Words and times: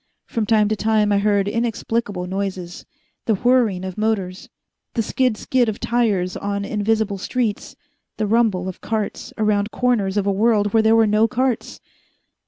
From 0.25 0.47
time 0.47 0.67
to 0.69 0.75
time 0.75 1.11
I 1.11 1.19
heard 1.19 1.47
inexplicable 1.47 2.25
noises 2.25 2.87
the 3.27 3.35
whirring 3.35 3.85
of 3.85 3.99
motors, 3.99 4.49
the 4.95 5.03
skid 5.03 5.37
skid 5.37 5.69
of 5.69 5.79
tires 5.79 6.35
on 6.35 6.65
invisible 6.65 7.19
streets, 7.19 7.75
the 8.17 8.25
rumble 8.25 8.67
of 8.67 8.81
carts 8.81 9.31
around 9.37 9.69
corners 9.69 10.17
of 10.17 10.25
a 10.25 10.31
world 10.31 10.73
where 10.73 10.81
there 10.81 10.95
were 10.95 11.05
no 11.05 11.27
carts. 11.27 11.79